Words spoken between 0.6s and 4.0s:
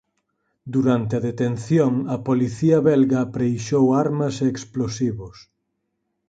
Durante a detención a policía belga apreixou